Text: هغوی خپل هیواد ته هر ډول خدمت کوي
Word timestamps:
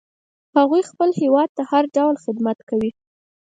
هغوی 0.57 0.81
خپل 0.89 1.09
هیواد 1.21 1.49
ته 1.57 1.63
هر 1.71 1.83
ډول 1.95 2.15
خدمت 2.25 2.57
کوي 2.69 2.91